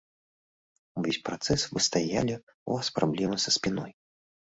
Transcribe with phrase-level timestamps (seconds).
[1.01, 2.35] Увесь працэс вы стаялі,
[2.67, 3.91] у вас праблемы са спіной.